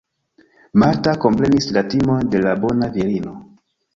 Marta 0.83 1.13
komprenis 1.25 1.69
la 1.77 1.85
timon 1.91 2.31
de 2.35 2.43
la 2.47 2.57
bona 2.65 2.91
virino. 2.99 3.37